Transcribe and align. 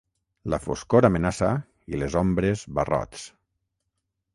La 0.53 0.59
foscor 0.63 1.07
amenaça 1.11 1.51
i 1.95 2.03
les 2.03 2.19
ombres 2.25 2.67
barrots. 2.81 3.33